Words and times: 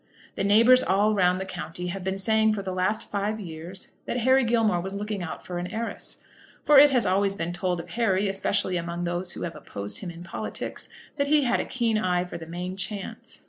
The 0.33 0.43
neighbours 0.43 0.81
all 0.81 1.13
round 1.13 1.39
the 1.39 1.45
country 1.45 1.85
have 1.93 2.03
been 2.03 2.17
saying 2.17 2.53
for 2.53 2.63
the 2.63 2.73
last 2.73 3.11
five 3.11 3.39
years 3.39 3.91
that 4.07 4.17
Harry 4.21 4.43
Gilmore 4.43 4.81
was 4.81 4.95
looking 4.95 5.21
out 5.21 5.45
for 5.45 5.59
an 5.59 5.67
heiress; 5.67 6.23
for 6.63 6.79
it 6.79 6.89
has 6.89 7.05
always 7.05 7.35
been 7.35 7.53
told 7.53 7.79
of 7.79 7.89
Harry, 7.89 8.27
especially 8.27 8.77
among 8.77 9.03
those 9.03 9.33
who 9.33 9.43
have 9.43 9.55
opposed 9.55 9.99
him 9.99 10.09
in 10.09 10.23
politics, 10.23 10.89
that 11.17 11.27
he 11.27 11.43
had 11.43 11.59
a 11.59 11.65
keen 11.65 11.99
eye 11.99 12.23
for 12.25 12.39
the 12.39 12.47
main 12.47 12.75
chance. 12.75 13.39